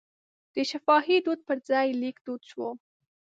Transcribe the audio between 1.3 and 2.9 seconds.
پر ځای لیک دود شو.